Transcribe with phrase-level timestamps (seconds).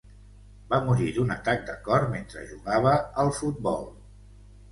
[0.69, 2.93] Va morir d'un atac de cor mentre jugava
[3.25, 3.87] al futbol.